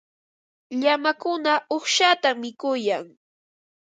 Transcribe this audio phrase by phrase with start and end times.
[0.81, 3.05] Llamakuna uqshatam mikuyan.